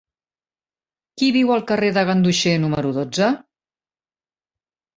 [1.21, 3.31] Qui viu al carrer de Ganduxer número dotze?